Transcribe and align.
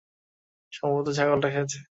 সম্ভবত 0.73 1.07
ছাগলটা 1.17 1.47
খেয়েছে। 1.49 1.79